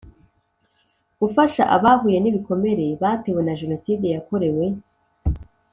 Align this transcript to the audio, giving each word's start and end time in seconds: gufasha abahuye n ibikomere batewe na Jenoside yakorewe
gufasha 1.19 1.63
abahuye 1.75 2.17
n 2.19 2.25
ibikomere 2.31 2.85
batewe 3.01 3.41
na 3.43 3.53
Jenoside 3.61 4.05
yakorewe 4.15 4.65